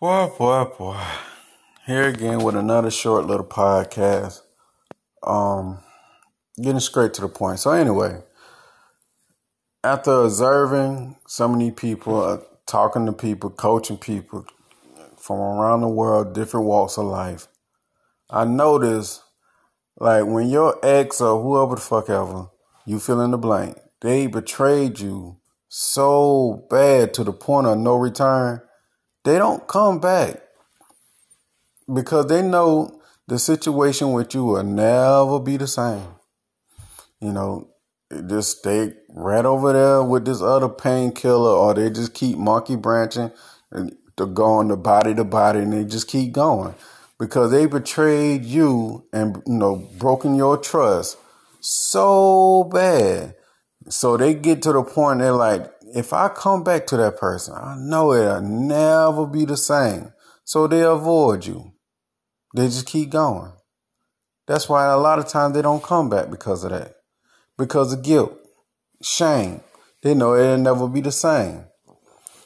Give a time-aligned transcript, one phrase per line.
[0.00, 1.00] Boy, boy, boy.
[1.86, 4.40] Here again with another short little podcast.
[5.22, 5.78] Um,
[6.60, 7.60] getting straight to the point.
[7.60, 8.20] So anyway,
[9.84, 14.44] after observing so many people, uh, talking to people, coaching people
[15.16, 17.46] from around the world, different walks of life,
[18.28, 19.22] I noticed
[19.96, 22.48] like when your ex or whoever the fuck ever,
[22.84, 25.38] you fill in the blank, they betrayed you
[25.68, 28.60] so bad to the point of no return,
[29.24, 30.40] they don't come back
[31.92, 36.06] because they know the situation with you will never be the same.
[37.20, 37.68] You know,
[38.28, 43.32] just stay right over there with this other painkiller, or they just keep monkey branching
[43.70, 46.74] and to going to body to body, and they just keep going
[47.18, 51.16] because they betrayed you and you know broken your trust
[51.60, 53.34] so bad.
[53.88, 57.54] So they get to the point they're like, if I come back to that person,
[57.54, 60.12] I know it'll never be the same.
[60.44, 61.72] So they avoid you.
[62.54, 63.52] They just keep going.
[64.46, 66.96] That's why a lot of times they don't come back because of that.
[67.56, 68.36] Because of guilt,
[69.02, 69.60] shame.
[70.02, 71.64] They know it'll never be the same.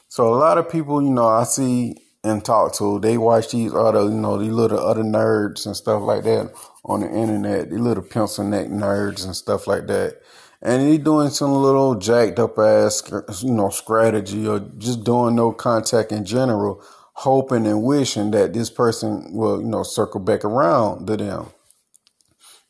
[0.07, 3.73] So a lot of people, you know, I see and talk to, they watch these
[3.73, 6.53] other, you know, these little other nerds and stuff like that
[6.85, 10.21] on the internet, these little pencil neck nerds and stuff like that
[10.61, 13.01] and he doing some little jacked up ass,
[13.41, 18.69] you know, strategy or just doing no contact in general, hoping and wishing that this
[18.69, 21.47] person will, you know, circle back around to them.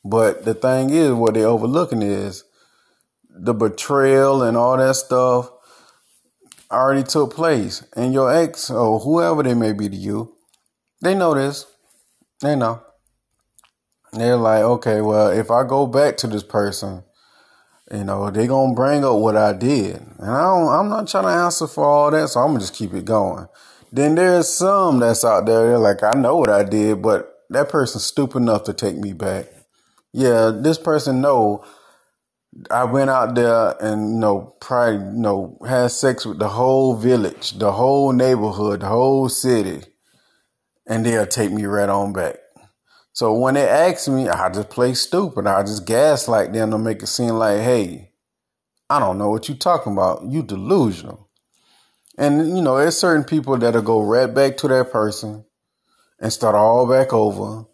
[0.05, 2.43] But the thing is, what they're overlooking is
[3.29, 5.51] the betrayal and all that stuff
[6.71, 7.83] already took place.
[7.95, 10.35] And your ex or whoever they may be to you,
[11.01, 11.65] they know this.
[12.41, 12.81] They know.
[14.13, 17.03] They're like, okay, well, if I go back to this person,
[17.91, 19.95] you know, they gonna bring up what I did.
[20.19, 22.75] And I don't, I'm not trying to answer for all that, so I'm gonna just
[22.75, 23.47] keep it going.
[23.91, 27.69] Then there's some that's out there, they're like, I know what I did, but that
[27.69, 29.47] person's stupid enough to take me back.
[30.13, 31.63] Yeah, this person know
[32.71, 36.95] I went out there and you know, probably you know, had sex with the whole
[36.95, 39.83] village, the whole neighborhood, the whole city,
[40.87, 42.37] and they'll take me right on back.
[43.19, 45.45] So when they ask me, I just play stupid.
[45.45, 48.13] I just gaslight them to make it seem like, hey,
[48.89, 50.23] I don't know what you're talking about.
[50.29, 51.29] You delusional.
[52.17, 55.43] And you know, there's certain people that'll go right back to that person
[56.21, 57.65] and start all back over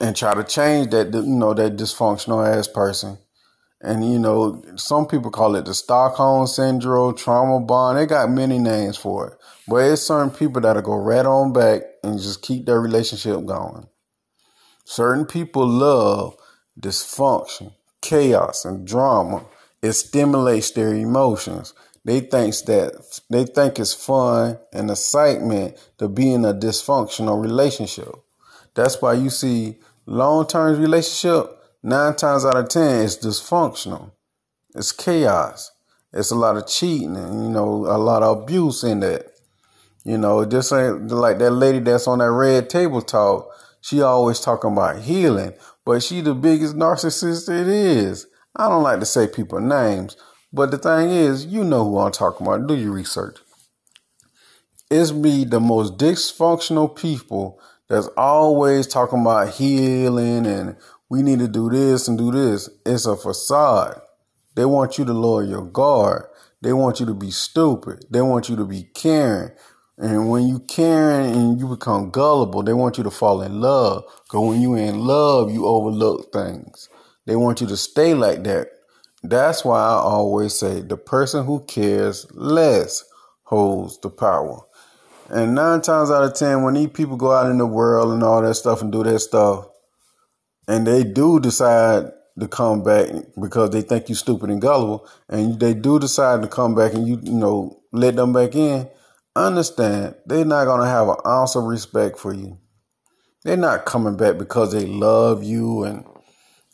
[0.00, 3.18] and try to change that you know that dysfunctional ass person.
[3.80, 7.98] And you know, some people call it the Stockholm syndrome, trauma bond.
[7.98, 9.38] They got many names for it.
[9.66, 13.88] But it's certain people that'll go right on back and just keep their relationship going.
[14.84, 16.36] Certain people love
[16.80, 19.44] dysfunction, chaos, and drama.
[19.80, 21.74] It stimulates their emotions.
[22.04, 28.12] They think that they think it's fun and excitement to be in a dysfunctional relationship.
[28.74, 29.76] That's why you see
[30.06, 34.10] long term relationship nine times out of ten is dysfunctional.
[34.74, 35.70] It's chaos.
[36.12, 39.26] It's a lot of cheating and you know a lot of abuse in that.
[40.04, 43.48] You know, just ain't like that lady that's on that red table talk
[43.82, 45.52] she always talking about healing,
[45.84, 48.26] but she the biggest narcissist it is.
[48.56, 50.16] I don't like to say people names,
[50.52, 52.66] but the thing is, you know who I'm talking about.
[52.66, 53.38] Do your research.
[54.88, 60.76] It's be the most dysfunctional people that's always talking about healing and
[61.08, 62.70] we need to do this and do this.
[62.86, 64.00] It's a facade.
[64.54, 66.26] They want you to lower your guard.
[66.60, 68.04] They want you to be stupid.
[68.10, 69.50] They want you to be caring.
[70.02, 74.04] And when you caring and you become gullible, they want you to fall in love.
[74.24, 76.88] Because when you in love, you overlook things.
[77.24, 78.66] They want you to stay like that.
[79.22, 83.04] That's why I always say the person who cares less
[83.44, 84.62] holds the power.
[85.30, 88.24] And nine times out of ten, when these people go out in the world and
[88.24, 89.68] all that stuff and do that stuff,
[90.66, 93.08] and they do decide to come back
[93.40, 97.06] because they think you stupid and gullible, and they do decide to come back and
[97.06, 98.88] you, you know, let them back in,
[99.36, 102.58] understand they're not going to have an ounce of respect for you.
[103.44, 106.04] They're not coming back because they love you and,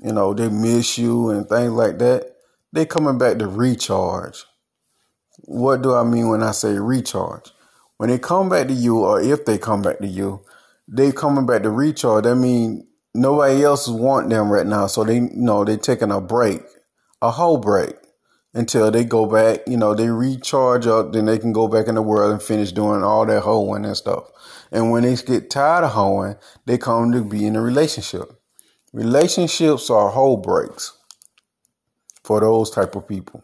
[0.00, 2.34] you know, they miss you and things like that.
[2.72, 4.44] They're coming back to recharge.
[5.42, 7.50] What do I mean when I say recharge?
[7.96, 10.40] When they come back to you, or if they come back to you,
[10.86, 12.24] they coming back to recharge.
[12.24, 12.84] That means
[13.14, 14.86] nobody else is want them right now.
[14.86, 16.62] So they, you know, they taking a break,
[17.22, 17.97] a whole break
[18.58, 21.94] until they go back, you know, they recharge up, then they can go back in
[21.94, 24.24] the world and finish doing all that hoeing and stuff.
[24.70, 28.30] And when they get tired of hoeing, they come to be in a relationship.
[28.92, 30.92] Relationships are whole breaks
[32.24, 33.42] for those type of people.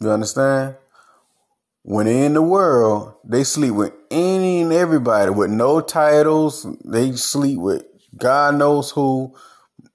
[0.00, 0.76] You understand?
[1.84, 6.66] when they in the world, they sleep with any and everybody with no titles.
[6.82, 7.84] They sleep with
[8.16, 9.34] God knows who,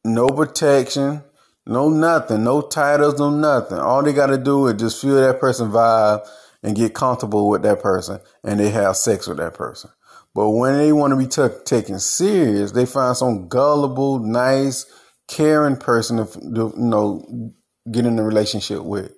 [0.06, 1.24] no protection,
[1.70, 3.78] no nothing, no titles, no nothing.
[3.78, 6.28] All they got to do is just feel that person vibe
[6.64, 9.92] and get comfortable with that person, and they have sex with that person.
[10.34, 14.86] But when they want to be t- taken serious, they find some gullible, nice,
[15.28, 17.54] caring person to, to you know
[17.92, 19.14] get in a relationship with.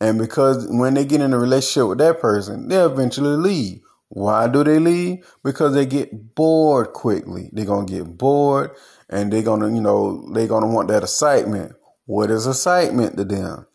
[0.00, 3.82] And because when they get in a relationship with that person, they'll eventually leave.
[4.08, 5.26] Why do they leave?
[5.44, 7.50] Because they get bored quickly.
[7.52, 8.70] They're gonna get bored
[9.08, 11.74] and they're gonna, you know, they're gonna want that excitement.
[12.06, 13.66] What is excitement to them?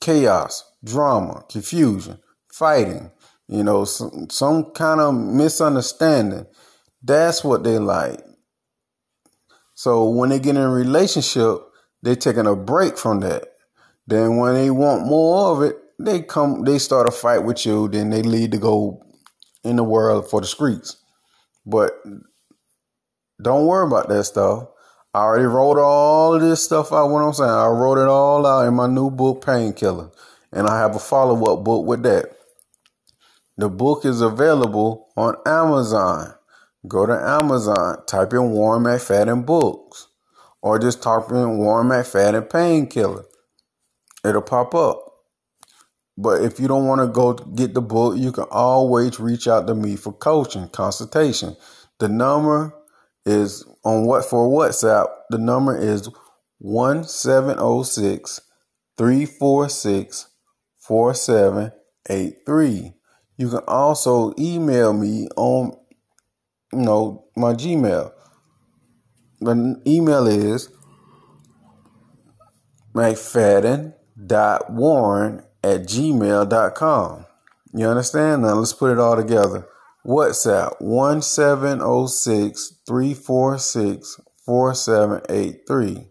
[0.00, 2.18] Chaos, drama, confusion,
[2.52, 3.12] fighting,
[3.48, 6.46] you know, some, some kind of misunderstanding.
[7.02, 8.20] That's what they like.
[9.74, 11.58] So when they get in a relationship,
[12.02, 13.44] they're taking a break from that.
[14.06, 17.88] Then when they want more of it, they come they start a fight with you,
[17.88, 19.02] then they lead to go
[19.66, 20.96] in the world for the streets.
[21.66, 21.92] But
[23.42, 24.68] don't worry about that stuff.
[25.14, 27.10] I already wrote all of this stuff out.
[27.10, 30.10] What I'm saying, I wrote it all out in my new book, Painkiller,
[30.52, 32.36] and I have a follow up book with that.
[33.56, 36.34] The book is available on Amazon.
[36.86, 40.08] Go to Amazon, type in Warren McFadden books,
[40.62, 43.24] or just type in Warren McFadden painkiller
[44.24, 45.05] it'll pop up.
[46.18, 49.66] But if you don't want to go get the book, you can always reach out
[49.66, 51.58] to me for coaching, consultation.
[51.98, 52.72] The number
[53.26, 55.08] is on what for WhatsApp.
[55.30, 56.08] The number is
[56.58, 58.40] 1706
[58.96, 60.28] 346
[60.78, 62.92] 4783.
[63.36, 65.76] You can also email me on
[66.72, 68.10] you know my Gmail.
[69.40, 70.70] The email is
[72.94, 73.92] McFadden
[74.26, 77.26] dot warren at gmail.com.
[77.74, 78.42] You understand?
[78.42, 79.66] Now let's put it all together.
[80.06, 86.06] WhatsApp 1706 346 4783.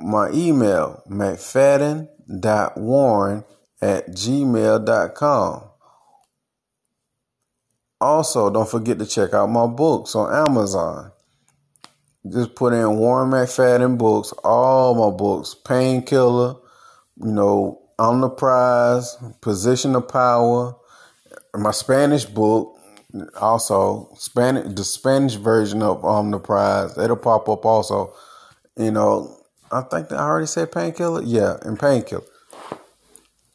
[0.00, 3.44] My email, mcfadden.warren
[3.80, 5.68] at gmail.com.
[8.00, 11.10] Also, don't forget to check out my books on Amazon.
[12.28, 16.56] Just put in Warren McFadden books, all my books, Painkiller,
[17.16, 20.74] you know, on the prize, position of power.
[21.54, 22.76] My Spanish book,
[23.40, 28.12] also Spanish, the Spanish version of um the prize, it'll pop up also.
[28.76, 29.36] You know,
[29.70, 31.22] I think I already said painkiller.
[31.22, 32.24] Yeah, and painkiller.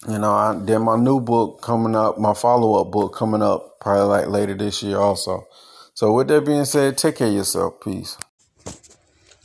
[0.08, 3.82] You know, I, then my new book coming up, my follow up book coming up
[3.82, 5.46] probably like later this year also.
[5.94, 7.82] So with that being said, take care of yourself.
[7.82, 8.16] Peace.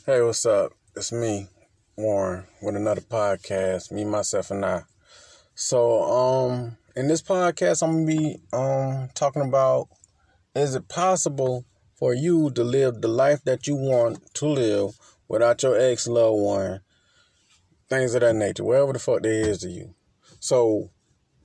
[0.05, 0.71] Hey, what's up?
[0.95, 1.47] It's me.
[1.97, 4.83] Warren with another podcast, me, myself, and I.
[5.55, 9.87] So, um, in this podcast, I'm gonna be um talking about
[10.55, 11.65] is it possible
[11.95, 14.97] for you to live the life that you want to live
[15.27, 16.81] without your ex loved one,
[17.87, 19.93] things of that nature, whatever the fuck there is to you.
[20.39, 20.89] So,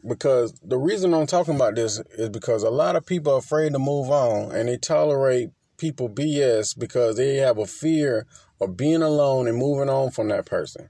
[0.08, 3.72] because the reason I'm talking about this is because a lot of people are afraid
[3.74, 8.26] to move on and they tolerate people BS because they have a fear
[8.60, 10.88] of being alone and moving on from that person.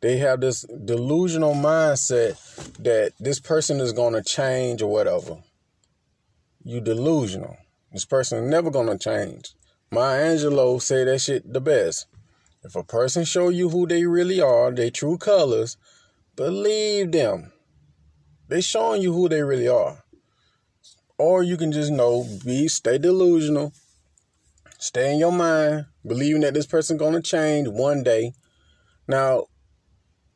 [0.00, 2.36] They have this delusional mindset
[2.78, 5.38] that this person is going to change or whatever.
[6.64, 7.56] You delusional.
[7.92, 9.52] This person is never going to change.
[9.90, 12.06] Maya Angelou say that shit the best.
[12.62, 15.76] If a person show you who they really are, their true colors,
[16.36, 17.52] believe them.
[18.48, 20.02] They showing you who they really are.
[21.18, 23.72] Or you can just know, be stay delusional,
[24.78, 28.32] stay in your mind, believing that this person gonna change one day.
[29.06, 29.46] Now,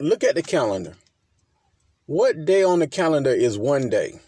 [0.05, 0.95] look at the calendar.
[2.07, 4.21] What day on the calendar is one day?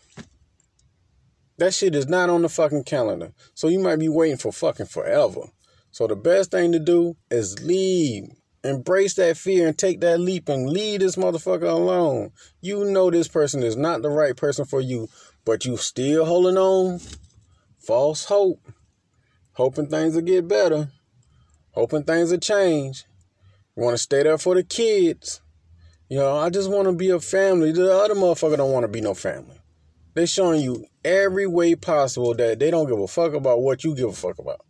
[1.59, 3.33] That shit is not on the fucking calendar.
[3.54, 5.42] So you might be waiting for fucking forever.
[5.90, 8.28] So the best thing to do is leave.
[8.62, 12.33] Embrace that fear and take that leap and leave this motherfucker alone.
[12.61, 15.09] You know this person is not the right person for you,
[15.45, 17.00] but you still holding on.
[17.78, 18.61] False hope.
[19.52, 20.90] Hoping things will get better
[21.76, 23.04] hoping things will change.
[23.76, 25.42] You want to stay there for the kids.
[26.08, 27.72] You know, I just want to be a family.
[27.72, 29.56] The other motherfucker don't want to be no family.
[30.14, 33.94] They showing you every way possible that they don't give a fuck about what you
[33.94, 34.64] give a fuck about.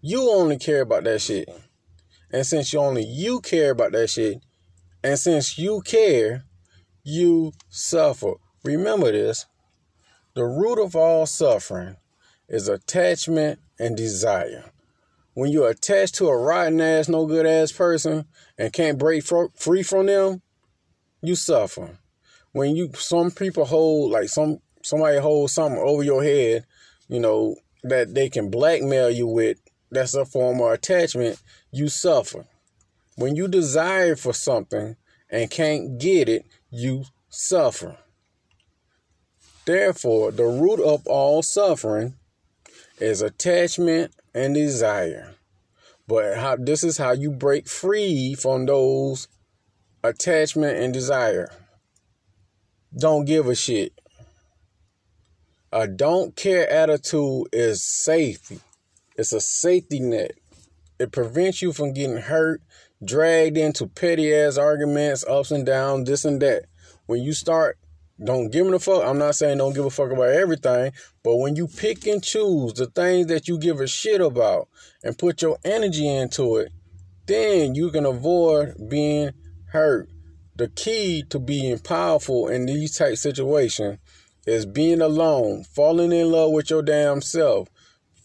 [0.00, 1.48] You only care about that shit.
[2.32, 4.38] And since you only you care about that shit,
[5.02, 6.44] and since you care,
[7.02, 8.34] you suffer.
[8.62, 9.46] Remember this.
[10.34, 11.96] The root of all suffering
[12.48, 14.70] is attachment and desire
[15.34, 18.26] when you're attached to a rotten ass, no good ass person
[18.58, 19.24] and can't break
[19.56, 20.42] free from them,
[21.22, 21.98] you suffer.
[22.52, 26.64] When you, some people hold, like some somebody holds something over your head,
[27.08, 29.58] you know, that they can blackmail you with,
[29.90, 32.46] that's a form of attachment, you suffer.
[33.16, 34.96] When you desire for something
[35.28, 37.98] and can't get it, you suffer.
[39.64, 42.14] Therefore, the root of all suffering
[42.98, 45.34] is attachment and desire.
[46.06, 49.28] But how this is how you break free from those
[50.02, 51.50] attachment and desire.
[52.96, 53.92] Don't give a shit.
[55.72, 58.60] A don't care attitude is safety.
[59.16, 60.32] It's a safety net.
[60.98, 62.62] It prevents you from getting hurt,
[63.04, 66.64] dragged into petty ass arguments, ups and downs, this and that.
[67.06, 67.78] When you start,
[68.22, 69.04] don't give a fuck.
[69.04, 70.92] I'm not saying don't give a fuck about everything,
[71.22, 74.68] but when you pick and choose the things that you give a shit about
[75.02, 76.72] and put your energy into it,
[77.26, 79.30] then you can avoid being
[79.72, 80.08] hurt.
[80.56, 83.98] The key to being powerful in these type situations
[84.46, 87.68] is being alone, falling in love with your damn self,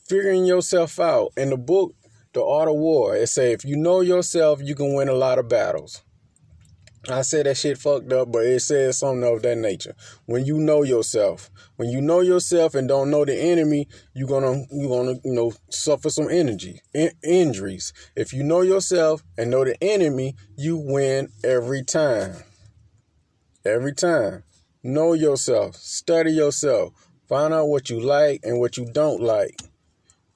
[0.07, 1.31] figuring yourself out.
[1.37, 1.95] In the book,
[2.33, 5.39] The Art of War, it say if you know yourself, you can win a lot
[5.39, 6.01] of battles.
[7.09, 9.95] I said that shit fucked up, but it says something of that nature.
[10.25, 14.63] When you know yourself, when you know yourself and don't know the enemy, you're gonna
[14.71, 17.93] you're gonna you know suffer some energy in, injuries.
[18.15, 22.35] If you know yourself and know the enemy, you win every time.
[23.65, 24.43] Every time.
[24.83, 25.75] Know yourself.
[25.75, 26.93] Study yourself.
[27.27, 29.59] Find out what you like and what you don't like.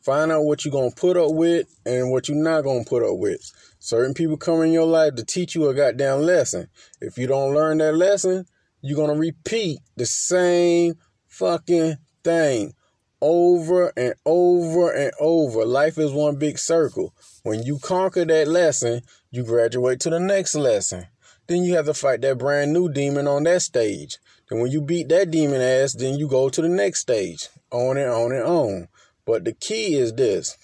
[0.01, 3.17] Find out what you're gonna put up with and what you're not gonna put up
[3.17, 3.51] with.
[3.79, 6.67] Certain people come in your life to teach you a goddamn lesson.
[6.99, 8.45] If you don't learn that lesson,
[8.81, 10.95] you're going to repeat the same
[11.27, 12.73] fucking thing
[13.21, 15.65] over and over and over.
[15.65, 17.13] Life is one big circle.
[17.43, 21.07] When you conquer that lesson, you graduate to the next lesson.
[21.47, 24.17] Then you have to fight that brand new demon on that stage.
[24.49, 27.47] Then when you beat that demon ass, then you go to the next stage.
[27.71, 28.87] On and on and on.
[29.25, 30.57] But the key is this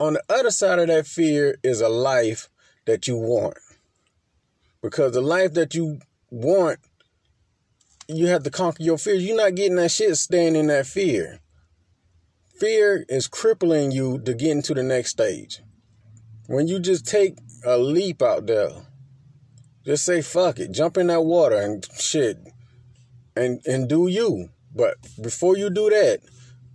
[0.00, 2.48] on the other side of that fear is a life
[2.86, 3.58] that you want.
[4.82, 6.78] Because the life that you want,
[8.08, 9.24] you have to conquer your fears.
[9.24, 11.40] You're not getting that shit staying in that fear.
[12.58, 15.60] Fear is crippling you to get into the next stage.
[16.46, 18.70] When you just take a leap out there,
[19.84, 22.38] just say fuck it, jump in that water and shit
[23.36, 24.50] and and do you.
[24.74, 26.20] But before you do that,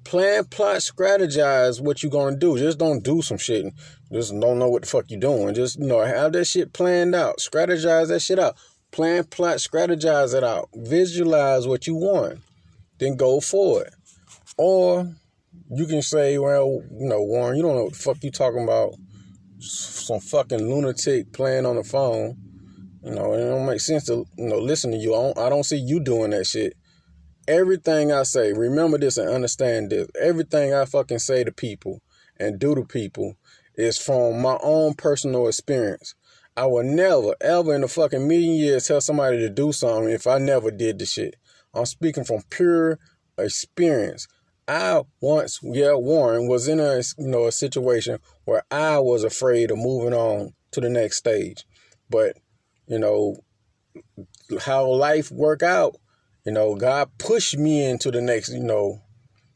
[0.06, 2.58] plan, plot, strategize what you're gonna do.
[2.58, 3.74] Just don't do some shit.
[4.14, 5.54] Just don't know what the fuck you're doing.
[5.54, 7.40] Just you know, have that shit planned out.
[7.40, 8.56] Strategize that shit out.
[8.92, 10.70] Plan, plot, strategize it out.
[10.74, 12.40] Visualize what you want.
[12.98, 13.94] Then go for it.
[14.58, 15.14] Or
[15.70, 18.64] you can say, well, you know, Warren, you don't know what the fuck you talking
[18.64, 18.94] about.
[19.60, 22.38] Some fucking lunatic playing on the phone.
[23.04, 25.14] You know, it don't make sense to you know listen to you.
[25.14, 26.78] I don't, I don't see you doing that shit
[27.48, 30.08] everything I say, remember this and understand this.
[30.22, 32.02] Everything I fucking say to people
[32.38, 33.36] and do to people
[33.76, 36.16] is from my own personal experience.
[36.58, 40.26] I will never, ever in a fucking million years tell somebody to do something if
[40.26, 41.36] I never did the shit.
[41.74, 42.98] I'm speaking from pure
[43.38, 44.28] experience.
[44.68, 49.70] I once, yeah, Warren was in a you know a situation where I was afraid
[49.70, 51.66] of moving on to the next stage,
[52.10, 52.38] but
[52.88, 53.36] you know
[54.62, 55.98] how life work out
[56.46, 59.02] you know, God pushed me into the next, you know,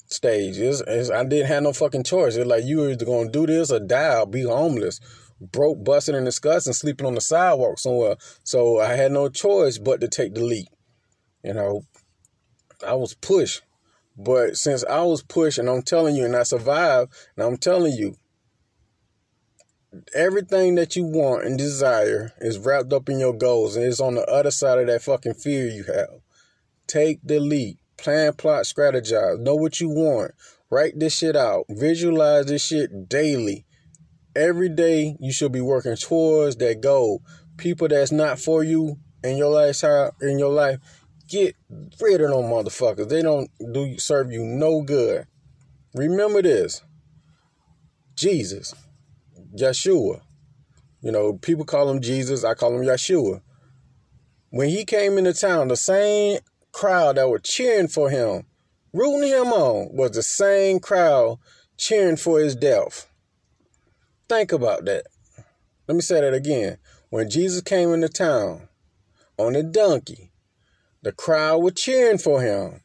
[0.07, 0.57] stage.
[0.57, 2.35] It's, it's, I didn't have no fucking choice.
[2.35, 4.99] It's like you were either gonna do this or die or be homeless,
[5.39, 8.15] broke, busting and disgusting, sleeping on the sidewalk somewhere.
[8.43, 10.67] So I had no choice but to take the leap.
[11.43, 11.83] You know,
[12.85, 13.61] I was pushed.
[14.17, 17.93] But since I was pushed and I'm telling you and I survived, and I'm telling
[17.93, 18.15] you,
[20.13, 24.15] everything that you want and desire is wrapped up in your goals and it's on
[24.15, 26.19] the other side of that fucking fear you have.
[26.89, 27.77] Take the leap.
[27.97, 29.39] Plan, plot, strategize.
[29.39, 30.31] Know what you want.
[30.71, 31.65] Write this shit out.
[31.69, 33.67] Visualize this shit daily.
[34.35, 37.21] Every day you should be working towards that goal.
[37.57, 40.79] People that's not for you in your lifestyle, in your life,
[41.27, 41.55] get
[42.01, 43.09] rid of them motherfuckers.
[43.09, 45.27] They don't do serve you no good.
[45.93, 46.83] Remember this.
[48.15, 48.73] Jesus,
[49.55, 50.21] Yeshua.
[51.01, 52.43] You know, people call him Jesus.
[52.43, 53.41] I call him Yeshua.
[54.49, 56.39] When he came into town, the same
[56.71, 58.45] crowd that were cheering for him,
[58.93, 61.37] rooting him on, was the same crowd
[61.77, 63.07] cheering for his death.
[64.27, 65.05] Think about that.
[65.87, 66.77] Let me say that again.
[67.09, 68.67] When Jesus came into town
[69.37, 70.31] on a donkey,
[71.01, 72.81] the crowd were cheering for him.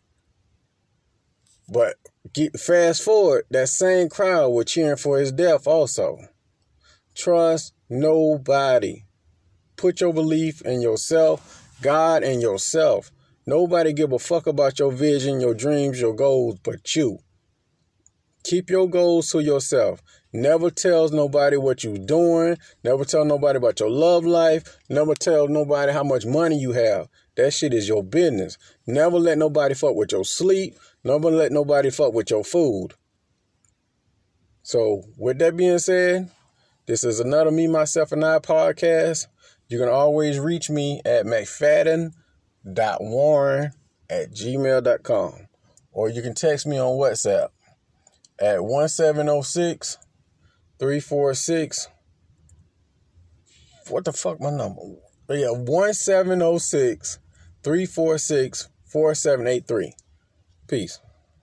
[1.69, 1.97] But
[2.33, 6.19] get fast forward, that same crowd were cheering for his death also.
[7.15, 9.05] Trust nobody.
[9.77, 13.11] Put your belief in yourself, God, and yourself.
[13.47, 17.19] Nobody give a fuck about your vision, your dreams, your goals, but you.
[18.45, 20.03] Keep your goals to yourself.
[20.33, 22.59] Never tells nobody what you're doing.
[22.83, 24.79] Never tell nobody about your love life.
[24.91, 27.09] Never tell nobody how much money you have.
[27.37, 28.59] That shit is your business.
[28.87, 30.77] Never let nobody fuck with your sleep.
[31.03, 32.95] Never let nobody fuck with your food.
[34.63, 36.31] So, with that being said,
[36.87, 39.27] this is another Me, Myself, and I podcast.
[39.69, 41.27] You can always reach me at
[42.67, 43.73] mcfadden.warren
[44.11, 45.49] at gmail.com.
[45.93, 47.49] Or you can text me on WhatsApp
[48.39, 49.99] at 1706
[50.79, 51.89] 346.
[53.89, 54.83] What the fuck, my number?
[55.29, 57.19] Yeah, 1706
[57.63, 59.93] 346 4783.
[60.67, 61.01] Peace.